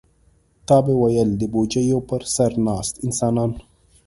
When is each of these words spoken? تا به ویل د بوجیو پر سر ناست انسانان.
تا 0.67 0.77
به 0.85 0.93
ویل 1.01 1.29
د 1.37 1.41
بوجیو 1.53 1.99
پر 2.09 2.21
سر 2.35 2.51
ناست 2.67 2.93
انسانان. 3.05 3.51